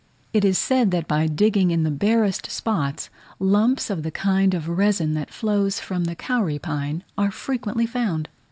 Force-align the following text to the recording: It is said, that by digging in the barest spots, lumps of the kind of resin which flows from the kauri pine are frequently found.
It 0.33 0.43
is 0.43 0.57
said, 0.57 0.89
that 0.89 1.07
by 1.07 1.27
digging 1.27 1.69
in 1.69 1.83
the 1.83 1.91
barest 1.91 2.49
spots, 2.49 3.11
lumps 3.37 3.91
of 3.91 4.01
the 4.01 4.09
kind 4.09 4.55
of 4.55 4.67
resin 4.67 5.13
which 5.13 5.29
flows 5.29 5.79
from 5.79 6.05
the 6.05 6.15
kauri 6.15 6.57
pine 6.57 7.03
are 7.19 7.29
frequently 7.29 7.85
found. 7.85 8.27